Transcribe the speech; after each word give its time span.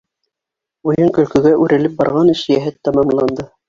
Уйын-көлкөгә 0.89 1.53
үрелеп 1.67 1.97
барған 2.03 2.35
эш 2.39 2.47
йәһәт 2.57 2.85
тамамланды. 2.87 3.53